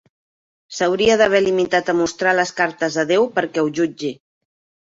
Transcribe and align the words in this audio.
S'hauria 0.77 1.17
d'haver 1.21 1.41
limitat 1.43 1.91
a 1.91 1.95
mostrar 1.99 2.35
les 2.39 2.55
cartes 2.63 2.99
a 3.05 3.07
déu 3.15 3.29
perquè 3.39 3.67
ho 3.67 3.73
jutgi. 3.83 4.15